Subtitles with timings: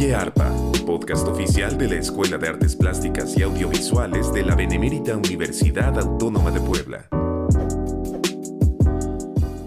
[0.00, 0.50] Oye Arpa,
[0.86, 6.50] podcast oficial de la Escuela de Artes Plásticas y Audiovisuales de la Benemérita Universidad Autónoma
[6.50, 7.06] de Puebla.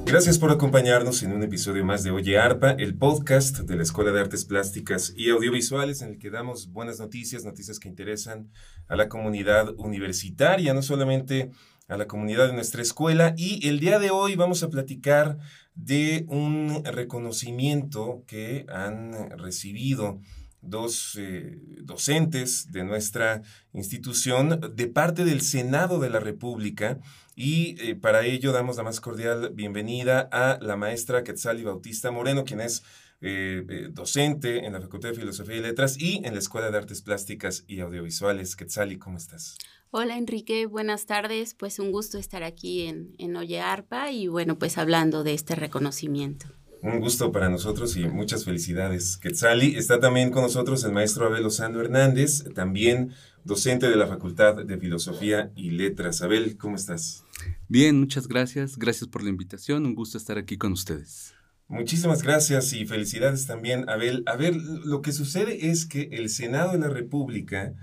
[0.07, 4.11] Gracias por acompañarnos en un episodio más de Oye Arpa, el podcast de la Escuela
[4.11, 8.49] de Artes Plásticas y Audiovisuales en el que damos buenas noticias, noticias que interesan
[8.87, 11.51] a la comunidad universitaria, no solamente
[11.87, 13.33] a la comunidad de nuestra escuela.
[13.37, 15.37] Y el día de hoy vamos a platicar
[15.75, 20.19] de un reconocimiento que han recibido
[20.63, 23.41] dos eh, docentes de nuestra
[23.73, 26.99] institución de parte del Senado de la República
[27.35, 32.45] y eh, para ello damos la más cordial bienvenida a la maestra Quetzali Bautista Moreno,
[32.45, 32.83] quien es
[33.21, 37.01] eh, docente en la Facultad de Filosofía y Letras y en la Escuela de Artes
[37.01, 38.55] Plásticas y Audiovisuales.
[38.55, 39.57] Quetzali, ¿cómo estás?
[39.95, 41.53] Hola Enrique, buenas tardes.
[41.53, 45.53] Pues un gusto estar aquí en, en Oye Arpa y bueno, pues hablando de este
[45.53, 46.47] reconocimiento.
[46.81, 49.17] Un gusto para nosotros y muchas felicidades.
[49.17, 53.11] Quetzali, está también con nosotros el maestro Abel Osando Hernández, también
[53.43, 56.23] docente de la Facultad de Filosofía y Letras.
[56.23, 57.23] Abel, ¿cómo estás?
[57.67, 58.79] Bien, muchas gracias.
[58.79, 59.85] Gracias por la invitación.
[59.85, 61.35] Un gusto estar aquí con ustedes.
[61.67, 64.23] Muchísimas gracias y felicidades también, Abel.
[64.25, 67.75] A ver, lo que sucede es que el Senado de la República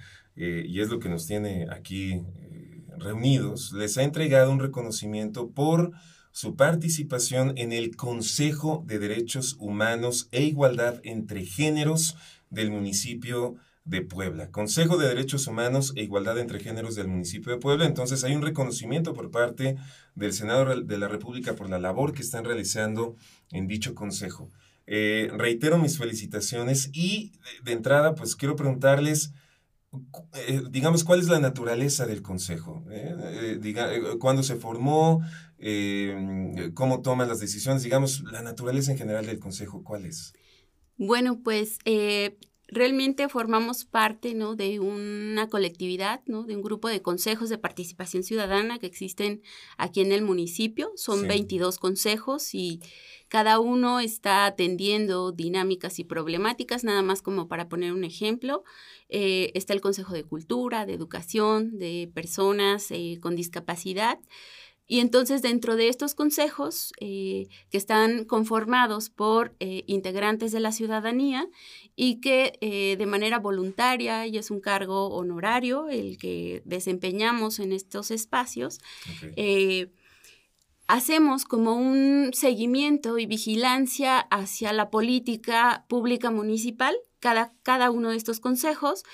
[0.43, 5.51] eh, y es lo que nos tiene aquí eh, reunidos, les ha entregado un reconocimiento
[5.51, 5.93] por
[6.33, 12.17] su participación en el Consejo de Derechos Humanos e Igualdad entre Géneros
[12.49, 14.51] del municipio de Puebla.
[14.51, 17.85] Consejo de Derechos Humanos e Igualdad entre Géneros del municipio de Puebla.
[17.85, 19.77] Entonces hay un reconocimiento por parte
[20.15, 23.15] del Senado de la República por la labor que están realizando
[23.51, 24.51] en dicho consejo.
[24.87, 29.35] Eh, reitero mis felicitaciones y de entrada pues quiero preguntarles
[30.35, 33.15] eh, digamos, cuál es la naturaleza del Consejo, ¿Eh?
[33.19, 33.89] Eh, diga,
[34.19, 35.21] cuándo se formó,
[36.75, 40.33] cómo toma las decisiones, digamos, la naturaleza en general del Consejo, ¿cuál es?
[40.97, 41.79] Bueno, pues
[42.71, 44.55] realmente formamos parte ¿no?
[44.55, 46.45] de una colectividad, ¿no?
[46.45, 49.43] de un grupo de consejos de participación ciudadana que existen
[49.77, 50.93] aquí en el municipio.
[50.97, 52.81] Son 22 consejos y
[53.29, 58.65] cada uno está atendiendo dinámicas y problemáticas, nada más como para poner un ejemplo.
[59.09, 64.19] Eh, está el Consejo de Cultura, de Educación, de Personas eh, con Discapacidad.
[64.91, 70.73] Y entonces dentro de estos consejos, eh, que están conformados por eh, integrantes de la
[70.73, 71.47] ciudadanía
[71.95, 77.71] y que eh, de manera voluntaria, y es un cargo honorario el que desempeñamos en
[77.71, 78.81] estos espacios,
[80.89, 88.17] hacemos como un seguimiento y vigilancia hacia la política pública municipal cada, cada, uno de
[88.17, 89.05] estos consejos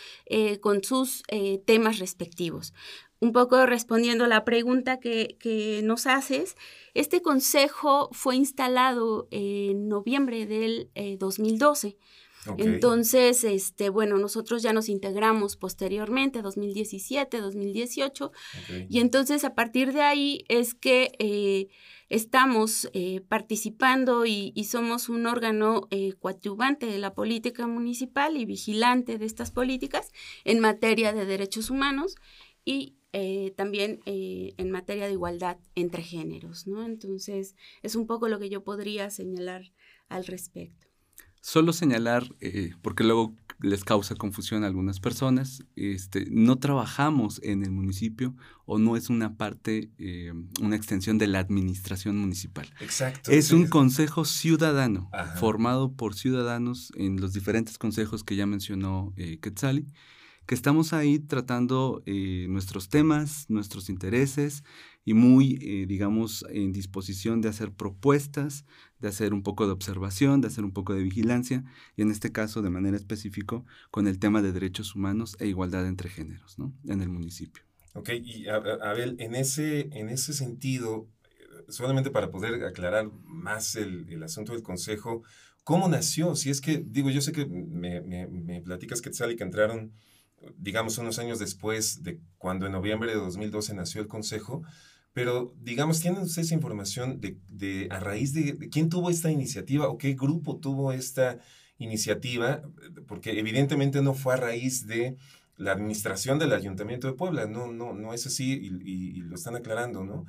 [0.62, 1.22] con sus
[1.66, 2.72] temas respectivos
[3.20, 6.56] un poco respondiendo a la pregunta que, nos haces,
[6.94, 11.88] este consejo fue instalado en noviembre del 2012.
[11.88, 11.96] Eh,
[12.58, 18.32] Entonces, este, bueno, nosotros ya nos integramos posteriormente, 2017, 2018,
[18.88, 21.68] y entonces a partir de ahí es que eh,
[22.08, 25.88] estamos eh, participando y, y, somos un órgano
[26.20, 30.12] coadyuvante de la política municipal y vigilante de estas políticas
[30.44, 32.14] en materia de derechos humanos
[32.64, 36.84] y eh, también eh, en materia de igualdad entre géneros, ¿no?
[36.84, 39.72] Entonces, es un poco lo que yo podría señalar
[40.08, 40.86] al respecto.
[41.40, 47.62] Solo señalar, eh, porque luego les causa confusión a algunas personas, este, no trabajamos en
[47.62, 48.34] el municipio
[48.66, 49.90] o no es una parte,
[50.60, 52.68] una extensión de la administración municipal.
[52.80, 53.30] Exacto.
[53.30, 59.86] Es un consejo ciudadano, formado por ciudadanos en los diferentes consejos que ya mencionó Quetzali
[60.46, 64.62] que estamos ahí tratando eh, nuestros temas, nuestros intereses
[65.04, 68.64] y muy, eh, digamos, en disposición de hacer propuestas,
[69.00, 71.64] de hacer un poco de observación, de hacer un poco de vigilancia
[71.96, 75.86] y en este caso de manera específica con el tema de derechos humanos e igualdad
[75.86, 76.72] entre géneros ¿no?
[76.88, 77.64] en el municipio.
[77.94, 81.08] Ok, y Abel, en ese, en ese sentido,
[81.68, 85.22] solamente para poder aclarar más el, asunto del Consejo,
[85.64, 86.36] ¿cómo nació?
[86.36, 89.92] Si es que, digo, yo sé que me, me, me platicas y que entraron
[90.56, 94.62] digamos, unos años después de cuando en noviembre de 2012 nació el Consejo,
[95.12, 99.96] pero digamos, ¿tienen ustedes información de, de a raíz de, quién tuvo esta iniciativa o
[99.96, 101.38] qué grupo tuvo esta
[101.78, 102.62] iniciativa?
[103.06, 105.16] Porque evidentemente no fue a raíz de
[105.56, 109.56] la administración del Ayuntamiento de Puebla, no, no, no es así y, y lo están
[109.56, 110.26] aclarando, ¿no?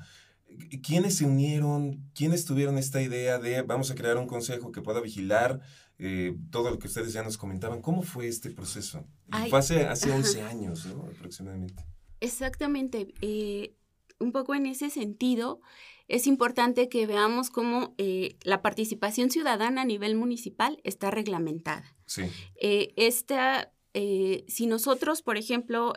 [0.82, 2.10] ¿Quiénes se unieron?
[2.16, 5.60] ¿Quiénes tuvieron esta idea de vamos a crear un consejo que pueda vigilar
[6.00, 7.82] eh, todo lo que ustedes ya nos comentaban.
[7.82, 9.06] ¿Cómo fue este proceso?
[9.50, 11.04] fue hace, hace 11 años, ¿no?
[11.04, 11.84] Aproximadamente.
[12.20, 13.14] Exactamente.
[13.22, 13.76] Eh,
[14.20, 15.60] un poco en ese sentido,
[16.08, 21.96] es importante que veamos cómo eh, la participación ciudadana a nivel municipal está reglamentada.
[22.06, 22.24] Sí.
[22.60, 25.94] esta, si nosotros, por ejemplo,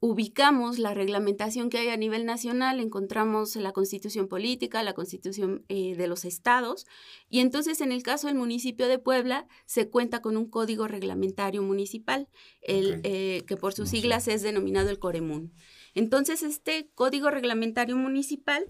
[0.00, 5.94] ubicamos la reglamentación que hay a nivel nacional, encontramos la constitución política, la constitución eh,
[5.94, 6.86] de los estados,
[7.28, 11.62] y entonces en el caso del municipio de Puebla se cuenta con un código reglamentario
[11.62, 12.28] municipal,
[12.62, 15.52] el, eh, que por sus siglas es denominado el Coremun.
[15.94, 18.64] Entonces este código reglamentario municipal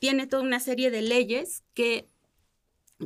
[0.00, 2.08] tiene toda una serie de leyes que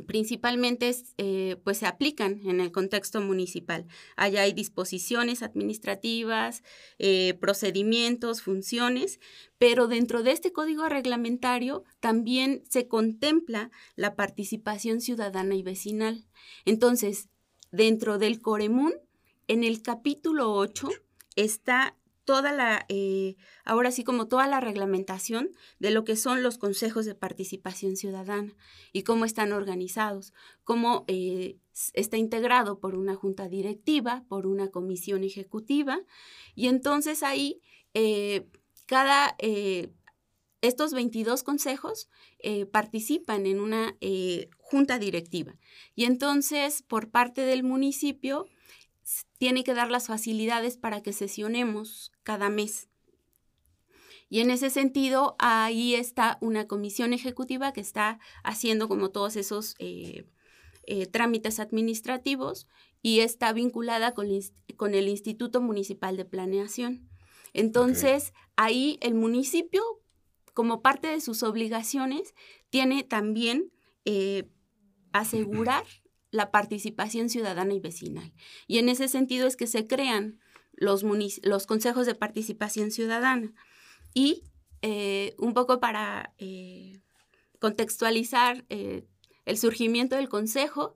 [0.05, 3.87] principalmente eh, pues se aplican en el contexto municipal.
[4.15, 6.63] Allá hay disposiciones administrativas,
[6.99, 9.19] eh, procedimientos, funciones,
[9.57, 16.27] pero dentro de este código reglamentario también se contempla la participación ciudadana y vecinal.
[16.65, 17.29] Entonces,
[17.71, 18.93] dentro del Coremún,
[19.47, 20.89] en el capítulo 8
[21.35, 21.97] está
[22.89, 23.35] eh,
[23.65, 25.49] ahora sí como toda la reglamentación
[25.79, 28.53] de lo que son los consejos de participación ciudadana
[28.93, 30.33] y cómo están organizados,
[30.63, 31.57] cómo eh,
[31.93, 35.99] está integrado por una junta directiva, por una comisión ejecutiva,
[36.55, 37.61] y entonces ahí
[37.93, 38.47] eh,
[38.85, 39.35] cada,
[40.61, 42.09] estos 22 consejos
[42.71, 43.95] participan en una
[44.57, 45.55] junta directiva.
[45.95, 48.47] Y entonces, por parte del municipio,
[49.37, 52.89] tiene que dar las facilidades para que sesionemos cada mes.
[54.29, 59.75] Y en ese sentido, ahí está una comisión ejecutiva que está haciendo como todos esos
[59.79, 60.27] eh,
[60.85, 62.67] eh, trámites administrativos
[63.01, 67.09] y está vinculada con, el Instituto Municipal de Planeación.
[67.53, 69.81] Entonces, ahí el municipio,
[70.53, 72.35] como parte de sus obligaciones,
[72.69, 73.71] tiene también
[74.05, 74.47] eh,
[75.11, 75.85] asegurar
[76.31, 78.33] la participación ciudadana y vecinal.
[78.67, 80.39] Y en ese sentido es que se crean
[80.73, 81.03] los,
[81.43, 83.53] los consejos de participación ciudadana.
[84.13, 84.43] Y
[84.81, 87.01] eh, un poco para eh,
[87.59, 89.05] contextualizar eh,
[89.45, 90.95] el surgimiento del consejo,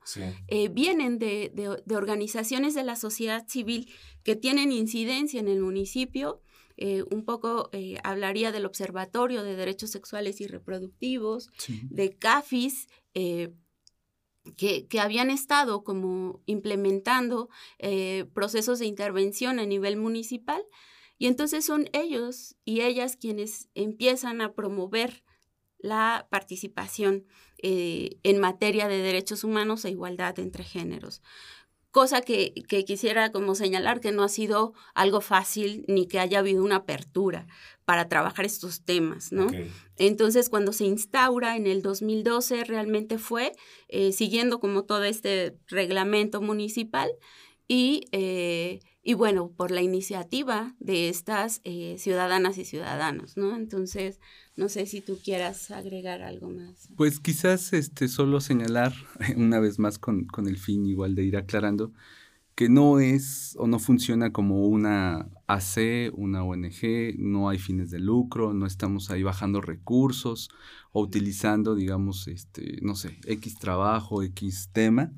[0.72, 1.52] vienen de,
[1.90, 3.92] organizaciones de la sociedad civil
[4.24, 6.40] que tienen incidencia en el municipio.
[7.10, 7.72] un poco
[8.04, 11.50] hablaría del Observatorio de Derechos Sexuales y Reproductivos,
[11.90, 12.90] de CAFIS,
[14.58, 17.50] que, habían estado como implementando
[17.80, 20.64] eh, procesos de intervención a nivel municipal
[21.18, 25.24] y entonces son ellos y ellas quienes empiezan a promover
[25.78, 27.26] la participación
[27.58, 31.22] eh, en materia de derechos humanos e igualdad entre géneros.
[31.92, 32.54] Cosa que,
[32.88, 37.46] quisiera como señalar que no ha sido algo fácil ni que haya habido una apertura
[37.86, 39.48] para trabajar estos temas, ¿no?
[39.98, 43.54] Entonces, cuando se instaura en el 2012, realmente fue
[43.90, 47.10] eh, siguiendo como todo este reglamento municipal
[47.68, 53.56] y, eh, y bueno, por la iniciativa de estas eh, ciudadanas y ciudadanos, ¿no?
[53.56, 54.20] Entonces,
[54.56, 56.90] no sé si tú quieras agregar algo más.
[56.96, 58.94] Pues quizás este, solo señalar
[59.36, 61.92] una vez más con, con el fin igual de ir aclarando
[62.56, 68.00] que no es o no funciona como una AC, una ONG, no hay fines de
[68.00, 70.50] lucro, no estamos ahí bajando recursos
[70.92, 75.12] o utilizando, digamos, este, no sé, X trabajo, X tema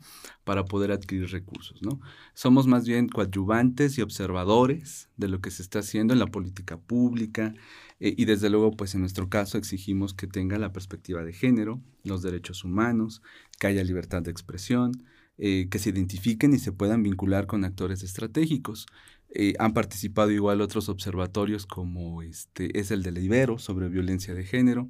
[0.43, 1.99] para poder adquirir recursos, ¿no?
[2.33, 6.77] Somos más bien coadyuvantes y observadores de lo que se está haciendo en la política
[6.77, 7.53] pública
[7.99, 11.81] eh, y desde luego, pues en nuestro caso exigimos que tenga la perspectiva de género,
[12.03, 13.21] los derechos humanos,
[13.59, 14.91] que haya libertad de expresión,
[15.37, 18.87] eh, que se identifiquen y se puedan vincular con actores estratégicos.
[19.29, 24.45] Eh, han participado igual otros observatorios como este, es el de Ibero sobre violencia de
[24.45, 24.89] género.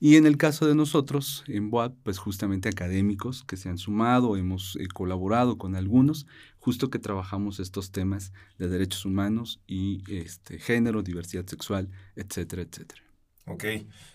[0.00, 4.36] Y en el caso de nosotros, en BOAT, pues justamente académicos que se han sumado,
[4.36, 6.26] hemos eh, colaborado con algunos,
[6.58, 13.02] justo que trabajamos estos temas de derechos humanos y este, género, diversidad sexual, etcétera, etcétera.
[13.46, 13.64] Ok.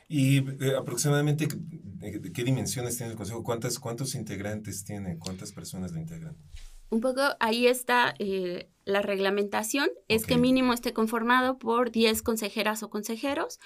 [0.07, 3.43] ¿Y eh, aproximadamente qué dimensiones tiene el Consejo?
[3.43, 5.17] ¿Cuántas, ¿Cuántos integrantes tiene?
[5.17, 6.35] ¿Cuántas personas lo integran?
[6.89, 12.83] Un poco ahí está eh, la reglamentación, es que mínimo esté conformado por 10 consejeras
[12.83, 13.59] o consejeros.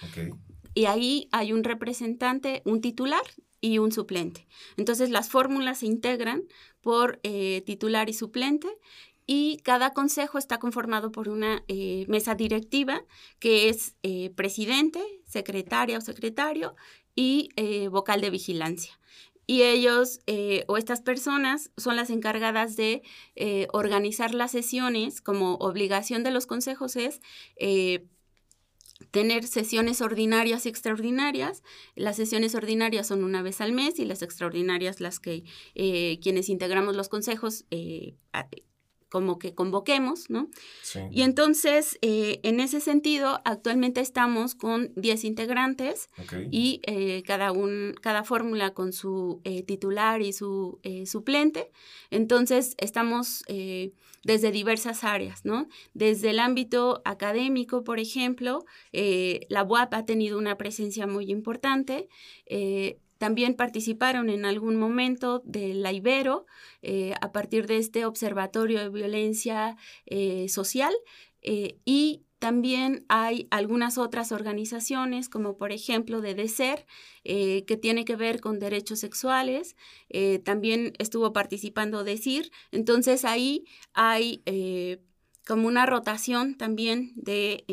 [0.73, 3.21] Y ahí hay un representante, un titular
[3.61, 4.47] y un suplente.
[4.75, 6.43] Entonces las fórmulas se integran
[6.81, 8.67] por eh, titular y suplente
[9.25, 13.05] y cada consejo está conformado por una eh, mesa directiva
[13.39, 16.75] que es eh, presidente, secretaria o secretario
[17.15, 18.99] y eh, vocal de vigilancia.
[19.45, 20.21] Y ellos
[20.67, 23.03] o estas personas son las encargadas de
[23.71, 27.19] organizar las sesiones, como obligación de los consejos es
[29.11, 31.61] tener sesiones ordinarias y extraordinarias.
[31.95, 35.43] Las sesiones ordinarias son una vez al mes y las extraordinarias las que
[36.21, 37.65] quienes integramos los consejos
[39.13, 40.49] como que convoquemos, ¿no?
[41.11, 46.09] Y entonces, eh, en ese sentido, actualmente estamos con 10 integrantes
[46.49, 51.71] y eh, cada, un, cada fórmula con su eh, titular y su suplente.
[52.09, 53.43] Entonces, estamos
[54.23, 55.67] desde diversas áreas, ¿no?
[55.93, 62.09] Desde el ámbito académico, por ejemplo, la UAP ha tenido una presencia muy importante.
[63.23, 66.45] También participaron en algún momento de la Ibero
[66.81, 69.77] eh, a partir de este observatorio de violencia
[70.07, 70.93] eh, social
[71.41, 76.85] eh, y también hay algunas otras organizaciones, como por ejemplo de DECER,
[77.23, 79.77] que tiene que ver con derechos sexuales.
[80.43, 82.51] también estuvo participando DECIR.
[82.73, 83.63] Entonces ahí
[83.93, 84.43] hay
[85.47, 87.63] como una rotación también de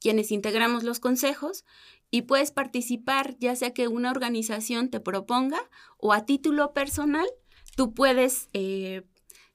[0.00, 1.64] quienes integramos los consejos
[2.10, 5.60] y puedes participar ya sea que una organización te proponga
[5.98, 7.26] o a título personal,
[7.76, 9.02] tú puedes eh,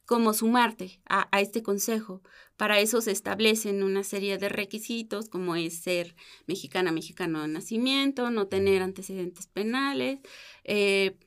[0.05, 2.21] como sumarte a, este consejo.
[2.57, 8.29] Para eso se establecen una serie de requisitos como es ser mexicana, mexicano de nacimiento,
[8.29, 10.19] no tener antecedentes penales
[10.63, 11.17] eh,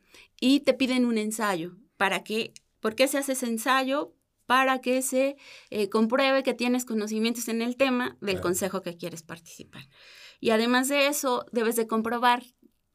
[0.40, 1.76] y te piden un ensayo.
[1.97, 2.52] ¿Para qué?
[2.80, 4.14] ¿Por qué se hace ese ensayo?
[4.47, 5.37] Para que se
[5.71, 9.88] eh, compruebe que tienes conocimientos en el tema del consejo que quieres participar.
[10.40, 12.44] Y además de eso, debes de comprobar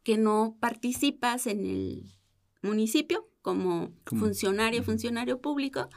[0.04, 2.18] que no participas en el
[2.62, 5.90] municipio como funcionario, funcionario público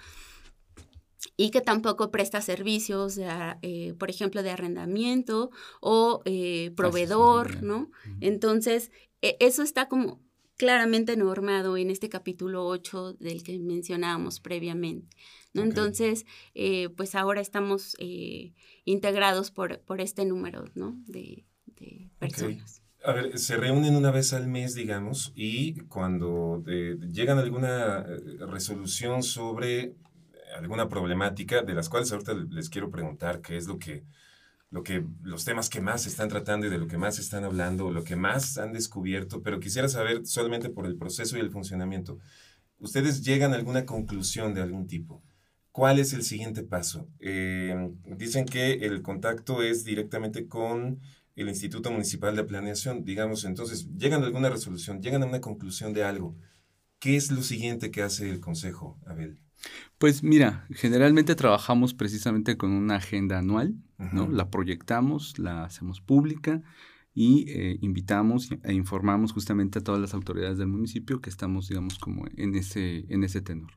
[1.37, 7.91] y que tampoco presta servicios, eh, por ejemplo, de arrendamiento o eh, proveedor, ¿no?
[8.21, 10.24] Entonces, e, eso está como
[10.57, 15.17] claramente normado en este capítulo 8 del que mencionábamos previamente.
[15.53, 15.63] ¿no?
[15.63, 18.53] Entonces, eh, pues ahora estamos eh,
[18.85, 20.97] integrados por, por este número ¿no?
[21.07, 21.45] de,
[22.19, 22.83] personas.
[23.05, 28.03] A ver, se reúnen una vez al mes, digamos, y cuando eh, llegan a alguna
[28.49, 29.95] resolución sobre
[30.57, 34.05] alguna problemática, de las cuales ahorita les quiero preguntar qué es lo que,
[34.75, 37.93] lo que, los temas que más están tratando y de lo que más están hablando,
[37.93, 42.19] lo que más han descubierto, pero quisiera saber solamente por el proceso y el funcionamiento.
[42.81, 45.23] ¿Ustedes llegan a alguna conclusión de algún tipo?
[45.71, 47.09] ¿Cuál es el siguiente paso?
[47.21, 51.01] Eh, dicen que el contacto es directamente con
[51.37, 55.93] el Instituto Municipal de Planeación, digamos, entonces, llegan a alguna resolución, llegan a una conclusión
[55.93, 56.37] de algo.
[56.99, 59.39] ¿Qué es lo siguiente que hace el Consejo, Abel?
[59.99, 63.75] Pues mira, generalmente trabajamos precisamente con una agenda anual,
[64.13, 64.29] ¿no?
[64.29, 66.63] La proyectamos, la hacemos pública
[67.15, 71.99] y eh, invitamos e informamos justamente a todas las autoridades del municipio que estamos, digamos,
[71.99, 73.71] como en ese, en ese tenor.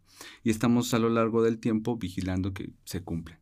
[0.44, 3.38] Y estamos a lo largo del tiempo vigilando que se cumplen.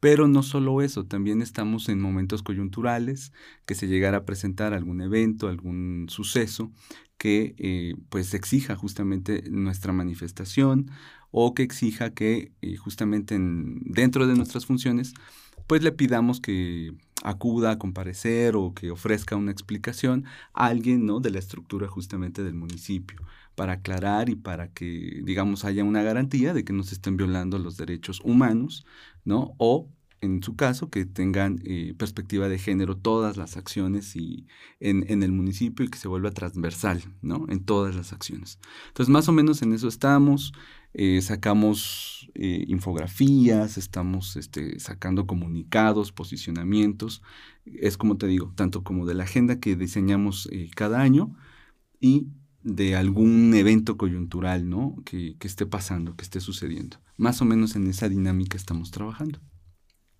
[0.00, 3.32] Pero no solo eso, también estamos en momentos coyunturales,
[3.64, 6.72] que se llegara a presentar algún evento, algún suceso
[7.16, 10.90] que eh, pues exija justamente nuestra manifestación
[11.36, 15.14] o que exija que eh, justamente dentro de nuestras funciones
[15.66, 21.18] pues le pidamos que acuda a comparecer o que ofrezca una explicación a alguien ¿no?
[21.18, 23.20] de la estructura justamente del municipio
[23.56, 27.58] para aclarar y para que, digamos, haya una garantía de que no se estén violando
[27.58, 28.84] los derechos humanos,
[29.24, 29.54] ¿no?
[29.58, 29.88] O,
[30.20, 34.46] en su caso, que tengan eh, perspectiva de género todas las acciones y
[34.80, 37.46] en, en, el municipio y que se vuelva transversal, ¿no?
[37.48, 38.58] En todas las acciones.
[38.88, 40.52] Entonces, más o menos en eso estamos.
[40.96, 47.20] Eh, sacamos eh, infografías, estamos este, sacando comunicados, posicionamientos.
[47.66, 51.36] Es como te digo, tanto como de la agenda que diseñamos eh, cada año
[52.00, 52.28] y
[52.62, 54.94] de algún evento coyuntural, ¿no?
[55.04, 56.98] Que, esté pasando, que esté sucediendo.
[57.16, 59.40] Más o menos en esa dinámica estamos trabajando.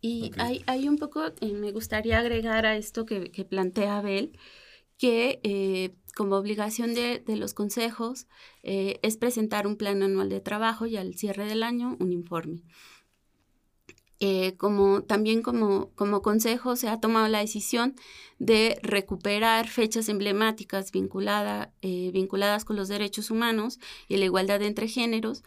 [0.00, 4.36] Y hay, hay, un poco, me gustaría agregar a esto que, que plantea Abel,
[4.98, 8.26] que eh, como obligación de, los consejos
[8.62, 12.62] eh, es presentar un plan anual de trabajo y al cierre del año un informe.
[14.20, 17.96] Eh, como también como, como consejo se ha tomado la decisión
[18.38, 25.42] de recuperar fechas emblemáticas vinculadas con los derechos humanos y la igualdad entre géneros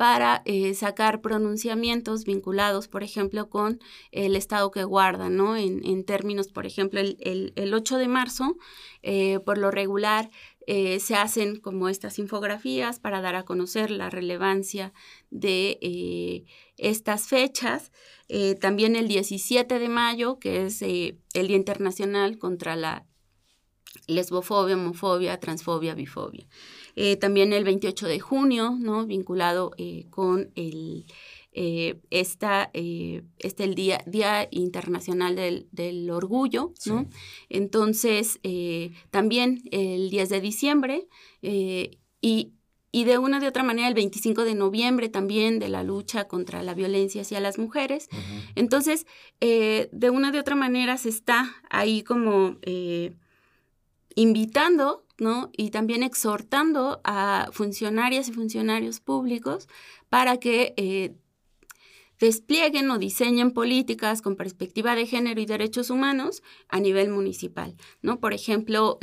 [0.00, 3.80] para eh, sacar pronunciamientos vinculados, por ejemplo, con
[4.12, 5.58] el estado que guarda, ¿no?
[5.58, 8.56] En, términos, por ejemplo, el, el, 8 de marzo,
[9.02, 10.30] eh, por lo regular,
[10.66, 14.92] eh, se hacen como estas infografías para dar a conocer la relevancia
[15.30, 16.44] de
[16.76, 17.92] estas fechas.
[18.60, 23.06] también el 17 de mayo, que es el Día Internacional contra la
[24.06, 26.46] lesbofobia, homofobia, transfobia, bifobia.
[26.96, 29.06] Eh, también el 28 de junio, ¿no?
[29.06, 31.06] Vinculado eh, con el,
[31.52, 37.08] eh, esta, este el Día, Día Internacional del, Orgullo, ¿no?
[37.48, 38.40] Entonces,
[39.10, 41.08] también el 10 de diciembre
[42.20, 42.52] y
[42.92, 46.62] y de una de otra manera el 25 de noviembre también de la lucha contra
[46.62, 48.08] la violencia hacia las mujeres.
[48.56, 49.06] Entonces,
[49.40, 53.14] eh, de una de otra manera se está ahí como eh,
[54.16, 55.50] invitando, ¿no?
[55.56, 59.68] Y también exhortando a funcionarias y funcionarios públicos
[60.08, 61.14] para que eh,
[62.20, 68.20] desplieguen o diseñen políticas con perspectiva de género y derechos humanos a nivel municipal, ¿no?
[68.20, 68.98] Por ejemplo,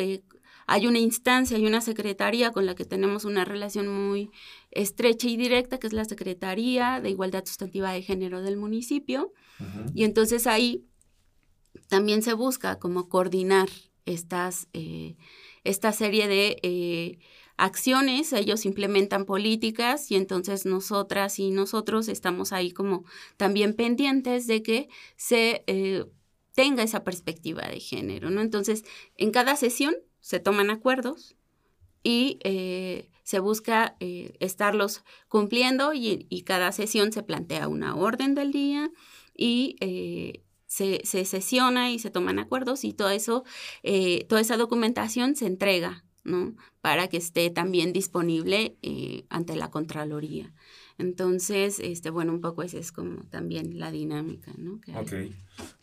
[0.68, 4.30] hay una instancia, hay una secretaría con la que tenemos una relación muy
[4.70, 9.34] estrecha y directa, que es la Secretaría de Igualdad Sustantiva de Género del municipio.
[9.96, 10.86] Y entonces ahí
[11.88, 13.70] también se busca como coordinar
[14.06, 15.16] estas, eh,
[15.64, 17.20] esta serie de eh,
[17.58, 23.04] acciones, ellos implementan políticas y entonces nosotras y nosotros estamos ahí como
[23.36, 26.06] también pendientes de que se eh,
[26.58, 28.42] tenga esa perspectiva de género, ¿no?
[28.42, 28.84] Entonces,
[29.16, 31.36] en cada sesión se toman acuerdos
[32.02, 38.52] y eh, se busca eh, estarlos cumpliendo y, cada sesión se plantea una orden del
[38.52, 38.90] día
[39.36, 43.44] y eh, se, sesiona y se toman acuerdos y todo eso,
[44.28, 46.56] toda esa documentación se entrega, ¿no?
[46.82, 48.78] Para que esté también disponible
[49.30, 50.54] ante la Contraloría.
[51.00, 54.80] Entonces, este, bueno, un poco esa es como también la dinámica, ¿no?
[54.96, 55.14] ok.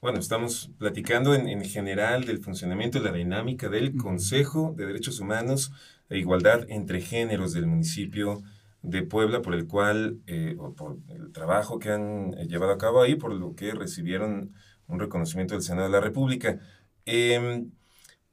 [0.01, 5.21] Bueno, estamos platicando en, en, general del funcionamiento y la dinámica del Consejo de Derechos
[5.21, 5.73] Humanos
[6.09, 8.43] e Igualdad entre Géneros del municipio
[8.85, 13.01] de Puebla, por el cual, eh, por el trabajo que han eh, llevado a cabo
[13.01, 14.53] ahí, por lo que recibieron
[14.87, 16.61] un reconocimiento del Senado de la República.
[17.07, 17.71] Em,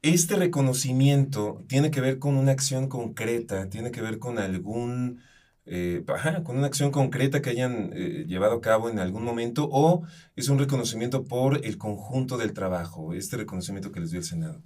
[0.02, 5.20] este reconocimiento tiene que ver con una acción concreta, tiene que ver con algún
[5.64, 6.04] eh,
[6.44, 10.02] con una acción concreta que hayan eh, llevado a cabo en algún momento o
[10.34, 14.60] es un reconocimiento por el conjunto del trabajo, este reconocimiento que les dio el Senado?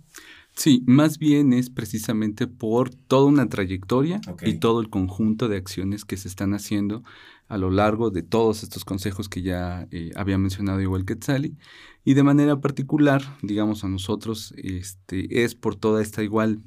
[0.57, 6.07] Sí, más bien es precisamente por toda una trayectoria y todo el conjunto de acciones
[6.07, 7.05] que se están haciendo
[7.47, 11.57] a lo largo de todos estos consejos que ya eh, había mencionado igual que Tzali.
[12.05, 16.63] Y de manera particular, digamos a nosotros, este, es por toda esta igual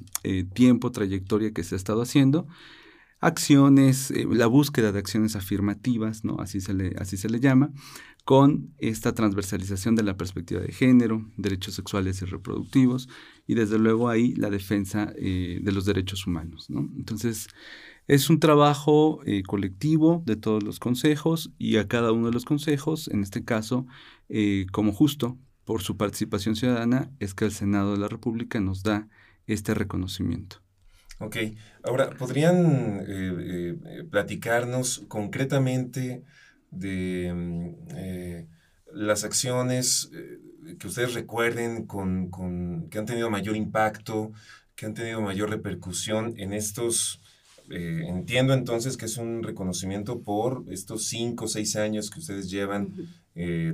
[0.54, 2.46] tiempo, trayectoria que se ha estado haciendo
[3.20, 6.40] acciones, eh, la búsqueda de acciones afirmativas, ¿no?
[6.40, 7.70] así, se le, así se le llama,
[8.24, 13.08] con esta transversalización de la perspectiva de género, derechos sexuales y reproductivos,
[13.46, 16.68] y desde luego ahí la defensa eh, de los derechos humanos.
[16.70, 17.48] Entonces,
[18.06, 22.44] es un trabajo eh, colectivo de todos los consejos y a cada uno de los
[22.44, 23.86] consejos, en este caso,
[24.70, 29.08] como justo por su participación ciudadana, es que el Senado de la República nos da
[29.46, 30.56] este reconocimiento.
[31.20, 31.36] Ok,
[31.82, 36.24] ahora, ¿podrían eh, eh, platicarnos concretamente
[36.70, 38.46] de mm, eh,
[38.92, 40.10] las acciones
[40.78, 44.32] que ustedes recuerden con, con, que han tenido mayor impacto,
[44.76, 47.20] que han tenido mayor repercusión en estos,
[47.68, 52.94] entiendo entonces que es un reconocimiento por estos cinco o seis años que ustedes llevan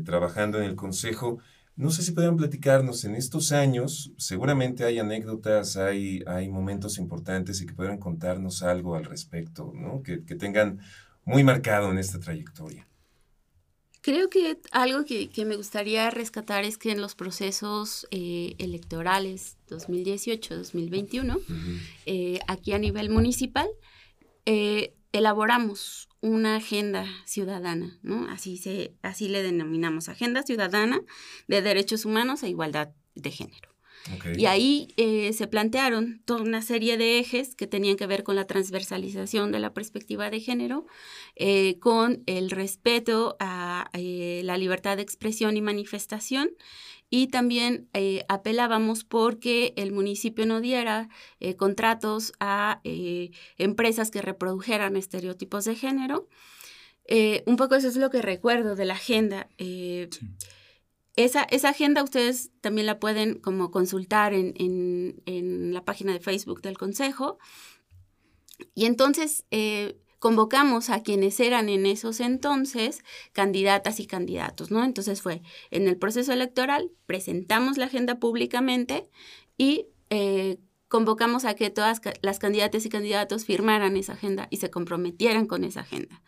[0.05, 1.39] trabajando en el Consejo.
[1.77, 7.61] No sé si podrían platicarnos en estos años, seguramente hay anécdotas, hay, hay momentos importantes
[7.61, 10.03] y que podrían contarnos algo al respecto, ¿no?
[10.03, 10.81] que, tengan
[11.27, 12.89] muy marcado en esta trayectoria.
[14.01, 21.41] Creo que algo que, me gustaría rescatar es que en los procesos eh, electorales 2018-2021,
[22.07, 23.69] eh, aquí a nivel municipal,
[24.45, 28.29] eh, elaboramos una agenda ciudadana, ¿no?
[28.31, 31.01] Así, se, así le denominamos, Agenda Ciudadana
[31.49, 33.76] de Derechos Humanos e Igualdad de Género.
[34.37, 38.37] Y ahí eh, se plantearon toda una serie de ejes que tenían que ver con
[38.37, 40.87] la transversalización de la perspectiva de género,
[41.35, 46.51] eh, con el respeto a eh, la libertad de expresión y manifestación
[47.09, 54.23] y también eh, apelábamos porque el municipio no diera eh, contratos a eh, empresas que
[54.23, 56.29] reprodujeran estereotipos de género.
[57.47, 59.49] un poco eso es lo que recuerdo de la agenda.
[61.17, 64.55] Esa, esa, agenda ustedes también la pueden como consultar en,
[65.27, 67.39] en, la página de Facebook del Consejo.
[68.75, 69.45] Y entonces
[70.19, 74.83] convocamos a quienes eran en esos entonces candidatas y candidatos, ¿no?
[74.83, 79.09] Entonces fue en el proceso electoral, presentamos la agenda públicamente
[79.59, 84.71] y eh, convocamos a que todas las candidatas y candidatos firmaran esa agenda y se
[84.71, 86.23] comprometieran con esa agenda,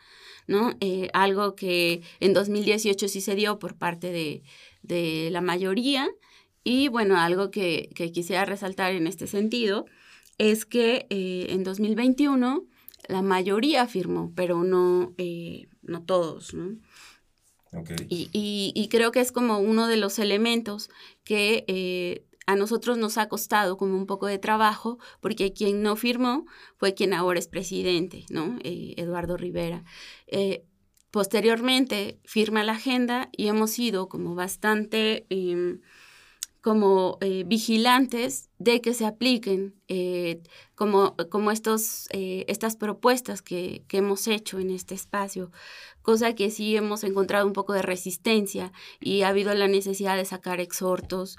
[0.47, 0.77] ¿no?
[0.81, 4.43] Eh, algo que en 2018 sí se dio por parte de,
[4.83, 6.09] la mayoría
[6.65, 9.87] y bueno, algo que, quisiera resaltar en este sentido
[10.39, 12.65] es que eh, en 2021
[13.09, 16.77] la mayoría firmó, pero no, eh, no todos, ¿no?
[18.09, 20.91] Y, creo que es como uno de los elementos
[21.25, 25.97] que eh, a nosotros nos ha costado como un poco de trabajo porque quien no
[25.97, 26.47] firmó
[26.79, 28.59] fue quien ahora es presidente, ¿no?
[28.65, 29.85] Eh, Eduardo Rivera.
[30.27, 30.65] Eh,
[31.11, 35.81] posteriormente firma la agenda y hemos sido como bastante em,
[36.61, 39.75] como eh, vigilantes de que se apliquen
[40.75, 45.51] como, como estos, estas propuestas que, que, hemos hecho en este espacio,
[46.03, 50.25] cosa que sí hemos encontrado un poco de resistencia y ha habido la necesidad de
[50.25, 51.39] sacar exhortos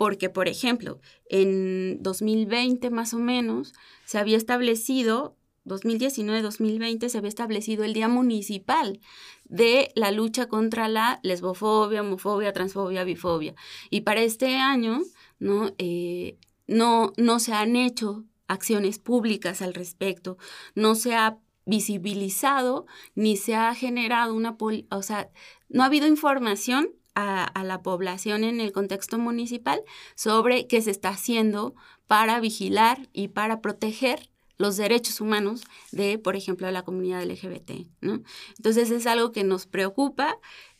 [0.00, 3.74] porque, por ejemplo, en 2020 más o menos
[4.06, 9.00] se había establecido, 2019-2020 se había establecido el Día Municipal
[9.44, 13.54] de la lucha contra la lesbofobia, homofobia, transfobia, bifobia.
[13.90, 15.00] Y para este año,
[15.38, 15.72] ¿no?
[15.78, 20.38] Eh, no, no se han hecho acciones públicas al respecto,
[20.74, 24.56] no se ha visibilizado ni se ha generado una,
[24.90, 25.30] o sea,
[25.68, 29.82] no ha habido información a, la población en el contexto municipal
[30.14, 31.74] sobre qué se está haciendo
[32.06, 34.29] para vigilar y para proteger
[34.60, 37.86] los derechos humanos de, por ejemplo, la comunidad LGBT.
[38.02, 40.36] Entonces es algo que nos preocupa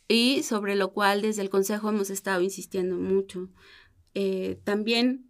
[0.07, 3.49] y sobre lo cual desde el Consejo hemos estado insistiendo mucho.
[4.13, 5.25] Eh, también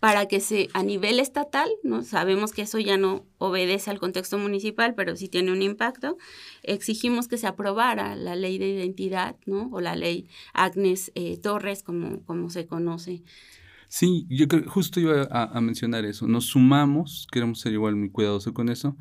[0.01, 2.03] para que se, a nivel estatal, ¿no?
[2.03, 6.17] sabemos que eso ya no obedece al contexto municipal, pero sí tiene un impacto,
[6.63, 9.69] exigimos que se aprobara la ley de identidad, ¿no?
[9.73, 13.23] O la ley Agnes Torres, como, como se conoce.
[13.89, 16.27] Sí, yo creo, justo iba a, a, mencionar eso.
[16.27, 18.97] Nos sumamos, queremos ser igual muy cuidadosos con eso,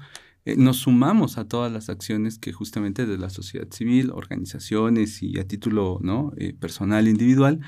[0.46, 5.40] eh, nos sumamos a todas las acciones que justamente de la sociedad civil, organizaciones y
[5.40, 6.00] a título.
[6.38, 7.62] Eh, personal, individual,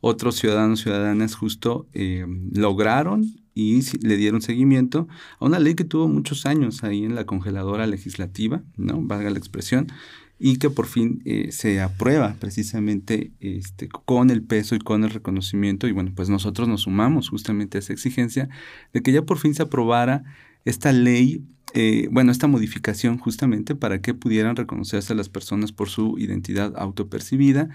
[0.00, 5.06] otros ciudadanos, ciudadanas justo eh, lograron y le dieron seguimiento
[5.38, 9.00] a una ley que tuvo muchos años ahí en la congeladora legislativa, ¿no?
[9.00, 9.86] valga la expresión,
[10.40, 15.86] y que por fin se aprueba precisamente este, con el peso y con el reconocimiento.
[15.86, 18.48] Y bueno, pues nosotros nos sumamos justamente a esa exigencia
[18.92, 20.24] de que ya por fin se aprobara
[20.64, 21.44] esta ley
[21.74, 26.72] eh, bueno, esta modificación justamente para que pudieran reconocerse a las personas por su identidad
[26.76, 27.68] autopercibida.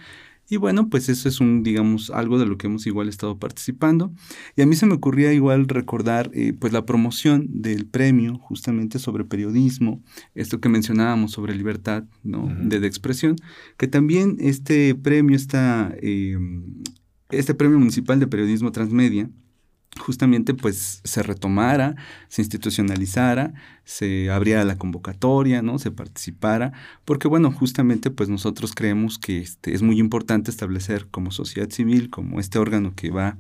[0.50, 4.12] Y bueno, pues eso es un, digamos, algo de lo que hemos igual estado participando.
[4.56, 8.98] Y a mí se me ocurría igual recordar, eh, pues la promoción del premio justamente
[8.98, 10.02] sobre periodismo,
[10.34, 12.48] esto que mencionábamos sobre libertad ¿no?
[12.64, 13.36] de, expresión,
[13.78, 16.38] que también este premio está, eh,
[17.30, 19.30] este premio municipal de periodismo transmedia,
[19.98, 21.96] justamente pues se retomara,
[22.28, 25.80] se institucionalizara, se abriera la convocatoria, ¿no?
[25.80, 26.74] Se participara,
[27.06, 32.10] porque bueno, justamente pues nosotros creemos que este, es muy importante establecer como sociedad civil,
[32.10, 33.38] como este órgano que va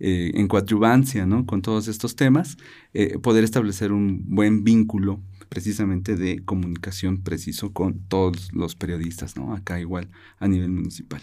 [0.00, 1.46] eh, en coadyuvancia, ¿no?
[1.46, 2.56] Con todos estos temas,
[2.94, 9.54] eh, poder establecer un buen vínculo precisamente de comunicación preciso con todos los periodistas, ¿no?
[9.54, 10.08] Acá igual
[10.40, 11.22] a nivel municipal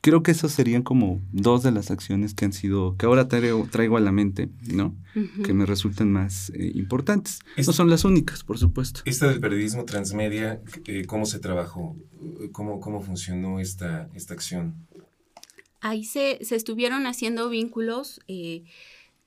[0.00, 3.66] creo que esas serían como dos de las acciones que han sido, que ahora traigo,
[3.70, 4.96] traigo a la mente, ¿no?
[5.44, 7.40] Que me resultan más eh, importantes.
[7.56, 9.02] no son las únicas, por supuesto.
[9.04, 11.96] Esta del periodismo transmedia, eh, ¿cómo se trabajó?
[12.52, 14.74] ¿Cómo, cómo funcionó esta, esta acción?
[15.80, 18.64] Ahí se, se estuvieron haciendo vínculos eh,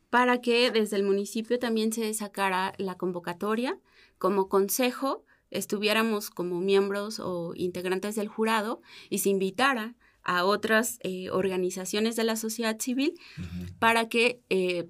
[0.10, 3.78] para que desde el municipio también se sacara la convocatoria
[4.18, 11.30] como consejo estuviéramos como miembros o integrantes del jurado y se invitara a otras eh,
[11.30, 13.20] organizaciones de la sociedad civil
[13.80, 14.88] para que eh,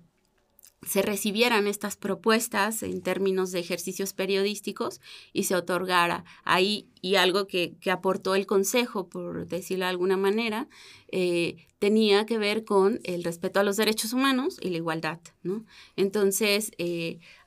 [0.85, 7.47] se recibieran estas propuestas en términos de ejercicios periodísticos y se otorgara ahí y algo
[7.47, 10.67] que, aportó el Consejo, por decirlo de alguna manera,
[11.09, 15.65] eh, tenía que ver con el respeto a los derechos humanos y la igualdad, ¿no?
[15.95, 16.71] Entonces,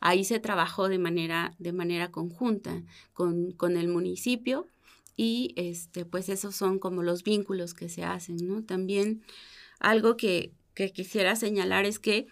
[0.00, 4.66] ahí se trabajó de manera, de manera conjunta con, con el municipio
[5.16, 8.62] y este, pues esos son como los vínculos que se hacen, ¿no?
[8.62, 9.22] También
[9.80, 10.52] algo que,
[10.92, 12.26] quisiera señalar es que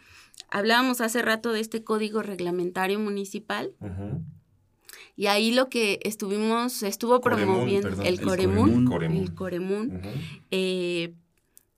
[0.50, 3.72] hablábamos hace rato de este código reglamentario municipal.
[5.16, 10.02] Y ahí lo que estuvimos, estuvo promoviendo el Coremún, el Coremún,
[10.50, 11.14] eh,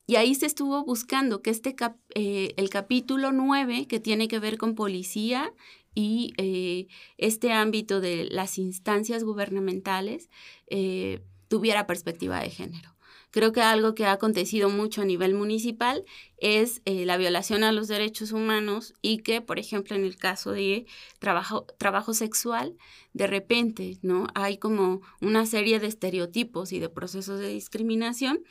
[0.07, 1.75] y ahí se estuvo buscando que este
[2.15, 5.53] eh, el capítulo 9, que tiene que ver con policía
[5.95, 10.31] y eh, este ámbito de las instancias gubernamentales
[10.69, 12.97] eh, tuviera perspectiva de género.
[13.31, 16.05] Creo que algo que ha acontecido mucho a nivel municipal
[16.39, 20.53] es eh, la violación a los derechos humanos y que, por ejemplo, en el caso
[20.53, 20.87] de
[21.19, 22.77] trabajo, trabajo sexual,
[23.13, 24.27] de repente, ¿no?
[24.35, 28.43] Hay como una serie de estereotipos y de procesos de discriminación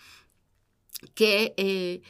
[1.14, 2.02] que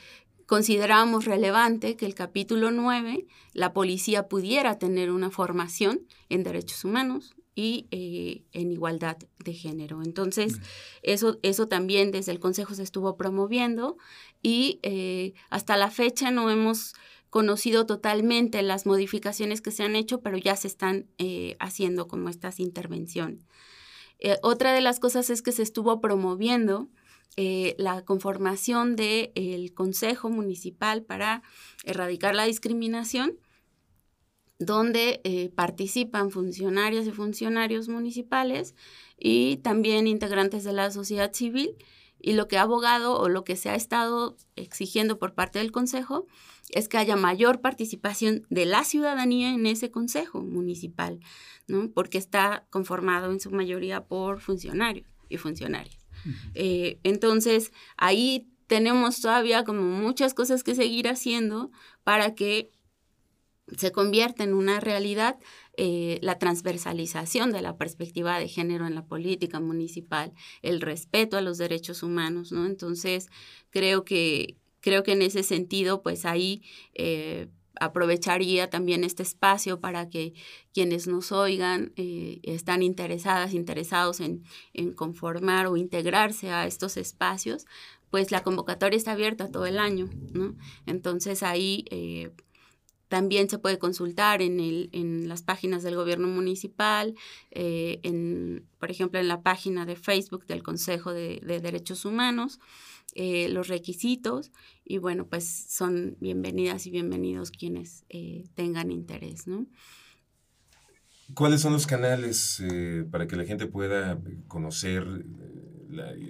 [0.45, 7.35] considerábamos relevante que el capítulo 9, la policía pudiera tener una formación en derechos humanos
[7.55, 10.03] y eh, en igualdad de género.
[10.03, 10.59] Entonces,
[11.01, 13.97] eso, eso también desde el Consejo se estuvo promoviendo
[14.43, 16.93] y eh, hasta la fecha no hemos
[17.29, 22.29] conocido totalmente las modificaciones que se han hecho, pero ya se están eh, haciendo como
[22.29, 23.45] estas intervenciones.
[24.41, 26.89] otra de las cosas es que se estuvo promoviendo
[27.37, 31.43] eh, la conformación del Consejo Municipal para
[31.83, 33.37] erradicar la discriminación,
[34.57, 38.73] donde eh, participan funcionarias y funcionarios municipales
[39.19, 41.75] y también integrantes de la sociedad civil.
[42.21, 45.73] Y lo que ha abogado o lo que se ha estado exigiendo por parte del
[45.73, 46.25] Consejo
[46.69, 51.19] es que haya mayor participación de la ciudadanía en ese Consejo Municipal,
[51.67, 51.91] ¿no?
[51.91, 56.04] porque está conformado en su mayoría por funcionarios y funcionarias.
[56.53, 61.71] Eh, entonces, ahí tenemos todavía como muchas cosas que seguir haciendo
[62.03, 62.71] para que
[63.77, 65.37] se convierta en una realidad
[65.77, 71.41] eh, la transversalización de la perspectiva de género en la política municipal, el respeto a
[71.41, 72.65] los derechos humanos, ¿no?
[72.65, 73.27] Entonces,
[73.71, 76.61] creo que, creo que en ese sentido, pues ahí
[76.93, 80.33] eh, aprovecharía también este espacio para que
[80.73, 84.43] quienes nos oigan eh, están interesadas, interesados en,
[84.95, 87.65] conformar o integrarse a estos espacios,
[88.09, 90.55] pues la convocatoria está abierta todo el año, ¿no?
[90.85, 92.31] Entonces ahí eh,
[93.07, 97.15] también se puede consultar en, el, en las páginas del gobierno municipal,
[97.51, 102.59] eh, en, por ejemplo, en la página de Facebook del Consejo de Derechos Humanos.
[103.17, 104.51] Eh, los requisitos
[104.83, 109.67] y bueno, pues son bienvenidas y bienvenidos quienes eh, tengan interés, ¿no?
[111.33, 115.07] ¿Cuáles son los canales eh, para que la gente pueda conocer,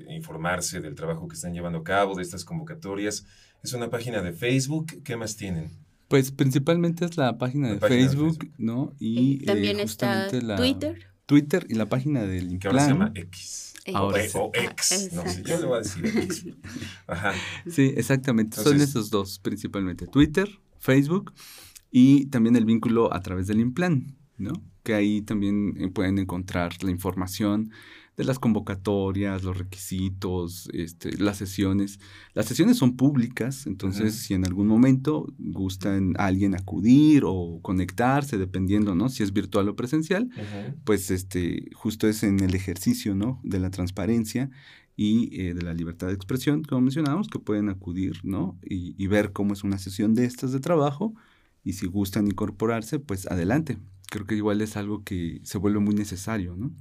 [0.08, 3.26] e informarse del trabajo que están llevando a cabo, de estas convocatorias?
[3.63, 5.71] Es una página de Facebook, ¿qué más tienen?
[6.08, 8.93] Pues principalmente es la página, de, Facebook, ¿no?
[9.00, 11.08] Y también está Twitter.
[11.26, 13.74] Twitter y la página del Que ahora se llama X.
[13.93, 16.45] Ahora o, ex, no sé, yo le voy a decir ex.
[17.08, 17.34] Ajá.
[17.69, 18.62] Sí, exactamente.
[18.62, 21.34] Son esos dos principalmente, Twitter, Facebook
[21.91, 24.54] y también el vínculo a través del Implan, ¿no?
[24.84, 27.71] Que ahí también eh, pueden encontrar la información
[28.17, 32.00] de las convocatorias, los requisitos, este, las sesiones.
[32.34, 38.95] Las sesiones son públicas, entonces si en algún momento gustan alguien acudir o conectarse, dependiendo,
[38.95, 39.10] ¿no?
[39.10, 40.30] Si es virtual o presencial,
[40.86, 43.41] pues este, justo es en el ejercicio, ¿no?
[43.43, 44.50] De la transparencia
[44.95, 48.58] y eh, de la libertad de expresión, como mencionábamos, que pueden acudir, ¿no?
[48.63, 51.13] Y, y ver cómo es una sesión de estas de trabajo
[51.65, 53.78] y si gustan incorporarse, pues adelante.
[54.09, 56.71] Creo que igual es algo que se vuelve muy necesario, ¿no?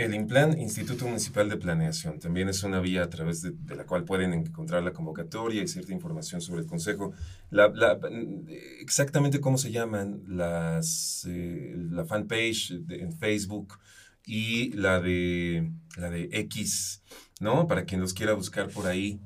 [0.00, 4.04] El INPLAN, Instituto Municipal de Planeación, también es una vía a través de, la cual
[4.04, 7.12] pueden encontrar la convocatoria y cierta información sobre el Consejo.
[8.80, 13.74] exactamente cómo se llaman las, eh, la fanpage en Facebook
[14.24, 17.02] y la de, la de X,
[17.38, 17.66] ¿no?
[17.66, 19.20] Para quien los quiera buscar por ahí.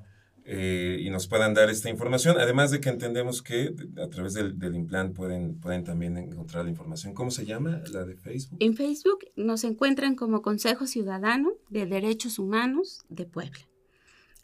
[0.46, 2.36] Eh, y nos puedan dar esta información.
[2.38, 6.70] Además de que entendemos que a través del, del implant pueden, pueden también encontrar la
[6.70, 7.14] información.
[7.14, 8.58] ¿Cómo se llama la de Facebook?
[8.60, 13.66] En Facebook nos encuentran como Consejo Ciudadano de Derechos Humanos de Puebla.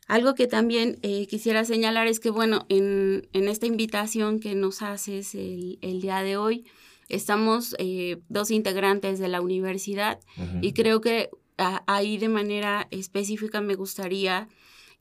[0.08, 5.34] algo que también eh, quisiera señalar es que, bueno, en, esta invitación que nos haces
[5.36, 6.66] el, día de hoy,
[7.10, 10.20] estamos eh, dos integrantes de la universidad
[10.62, 14.48] y creo que ahí de manera específica me gustaría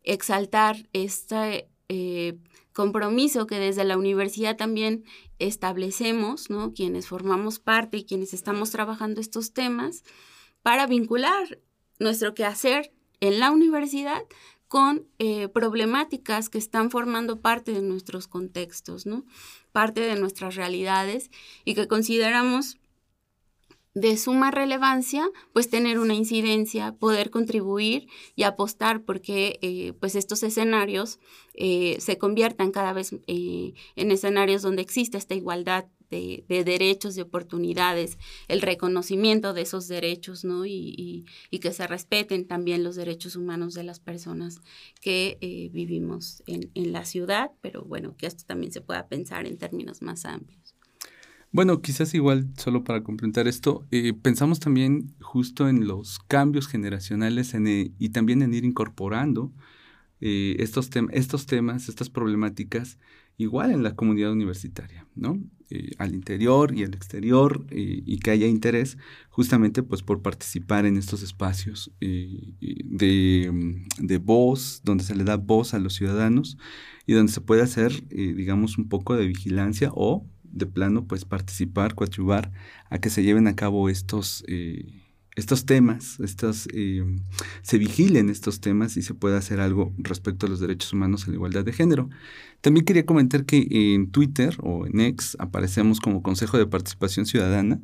[0.03, 2.39] exaltar este eh,
[2.73, 5.05] compromiso que desde la universidad también
[5.39, 6.73] establecemos, ¿no?
[6.73, 10.03] Quienes formamos parte y quienes estamos trabajando estos temas,
[10.63, 11.61] para vincular
[11.99, 14.23] nuestro quehacer en la universidad
[14.73, 19.05] con eh, problemáticas que están formando parte de nuestros contextos,
[19.71, 21.31] parte de nuestras realidades
[21.67, 22.79] y que consideramos
[23.93, 30.43] de suma relevancia, pues tener una incidencia, poder contribuir y apostar porque eh, pues estos
[30.43, 31.19] escenarios
[31.53, 38.19] eh, se conviertan cada vez en escenarios donde existe esta igualdad de, derechos, de oportunidades,
[38.49, 40.67] el reconocimiento de esos derechos, ¿no?
[40.67, 41.25] Y,
[41.61, 44.61] que se respeten también los derechos humanos de las personas
[45.01, 49.57] que eh, vivimos en, la ciudad, pero bueno, que esto también se pueda pensar en
[49.57, 50.75] términos más amplios.
[51.53, 57.55] Bueno, quizás igual, solo para complementar esto, eh, pensamos también justo en los cambios generacionales
[57.55, 59.53] eh, y también en ir incorporando
[60.21, 62.97] estos, estos temas, estas problemáticas,
[63.37, 65.41] igual en la comunidad universitaria, ¿no?
[65.75, 68.99] Eh, al interior y al exterior eh, y que haya interés
[69.31, 75.25] justamente pues por participar en estos espacios eh, de, mm, de, voz, donde se le
[75.25, 76.59] da voz a los ciudadanos
[77.07, 81.95] y donde se puede hacer, digamos, un poco de vigilancia o de plano pues participar,
[81.95, 82.53] coadyuvar
[82.91, 84.45] a que se lleven a cabo estos
[85.35, 87.05] estos temas, estos, eh,
[87.63, 91.31] se vigilen estos temas y se pueda hacer algo respecto a los derechos humanos y
[91.31, 92.11] la igualdad de género.
[92.61, 97.81] También quería comentar que en Twitter o en X aparecemos como Consejo de Participación Ciudadana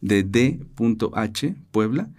[0.00, 1.56] de D.H.
[1.70, 2.10] Puebla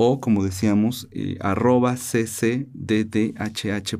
[0.00, 2.68] o como decíamos, eh, arroba ccddhh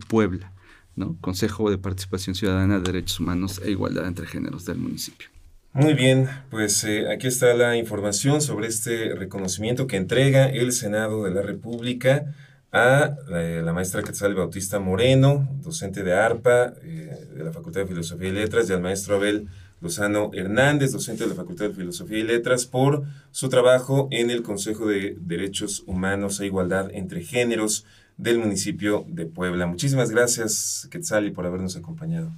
[0.06, 0.52] Puebla,
[0.94, 1.16] ¿no?
[1.20, 5.28] Consejo de Participación Ciudadana de Derechos Humanos e Igualdad entre Géneros del municipio.
[5.74, 11.24] Muy bien, pues eh, aquí está la información sobre este reconocimiento que entrega el Senado
[11.24, 12.34] de la República
[12.72, 17.86] a eh, la maestra Quetzal Bautista Moreno, docente de ARPA eh, de la Facultad de
[17.86, 19.46] Filosofía y Letras, y al maestro Abel
[19.80, 24.42] Lozano Hernández, docente de la Facultad de Filosofía y Letras, por su trabajo en el
[24.42, 27.84] Consejo de Derechos Humanos e Igualdad entre Géneros
[28.16, 29.66] del municipio de Puebla.
[29.66, 32.32] Muchísimas gracias, Quetzali, por habernos acompañado.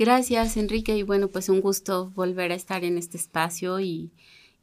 [0.00, 4.10] Gracias, Enrique, y bueno, pues un gusto volver a estar en este espacio y,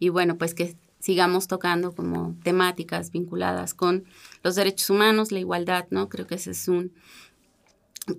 [0.09, 4.05] bueno, pues que sigamos tocando como temáticas vinculadas con
[4.41, 6.09] los derechos humanos, la igualdad, ¿no?
[6.09, 6.91] Creo que ese es un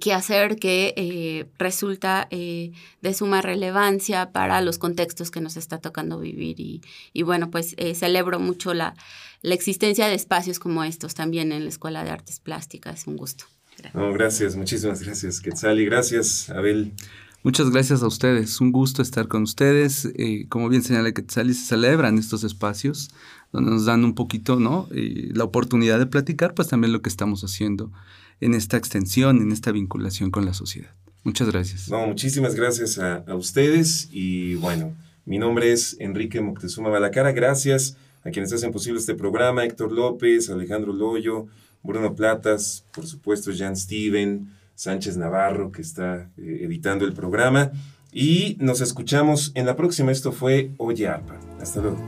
[0.01, 2.71] quehacer que eh, resulta eh,
[3.03, 7.75] de suma relevancia para los contextos que nos está tocando vivir y, y bueno, pues
[7.79, 8.95] eh, celebro mucho la,
[9.43, 13.47] la existencia de espacios como estos también en la Escuela de Artes Plásticas, un gusto.
[13.95, 16.93] No, gracias, muchísimas gracias, Quetzal, y gracias, Abel.
[17.45, 20.09] Muchas gracias a ustedes, un gusto estar con ustedes.
[20.17, 23.11] Eh, como bien señala Quetzal, se celebran estos espacios
[23.53, 24.89] donde nos dan un poquito ¿no?
[24.91, 27.93] Eh, la oportunidad de platicar, pues también lo que estamos haciendo
[28.41, 30.91] en esta extensión, en esta vinculación con la sociedad.
[31.25, 31.89] Muchas gracias.
[31.89, 37.33] No, muchísimas gracias a, a ustedes y bueno, mi nombre es Enrique Moctezuma Balacara.
[37.33, 41.47] Gracias a quienes hacen posible este programa, Héctor López, Alejandro Loyo,
[41.89, 47.73] Bruno Platas, por supuesto, Jan Steven, Sánchez Navarro, que está eh, editando el programa.
[48.13, 50.13] Y nos escuchamos en la próxima.
[50.13, 51.41] Esto fue Oye Arpa.
[51.61, 51.99] Hasta luego.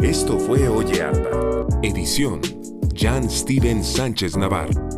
[0.00, 1.66] Esto fue Oye Arpa.
[1.82, 2.40] Edición
[2.96, 4.97] Jan Steven Sánchez Navarro.